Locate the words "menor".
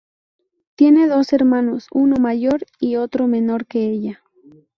3.27-3.67